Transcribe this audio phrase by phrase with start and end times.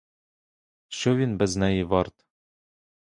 [0.87, 2.25] Що він без неї варт?